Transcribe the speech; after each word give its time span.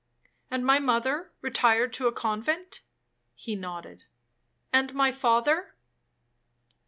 'And 0.49 0.65
my 0.65 0.79
mother 0.79 1.31
retired 1.41 1.93
to 1.93 2.07
a 2.07 2.11
convent?' 2.11 2.81
he 3.35 3.55
nodded. 3.55 4.05
'And 4.73 4.95
my 4.95 5.11
father?' 5.11 5.75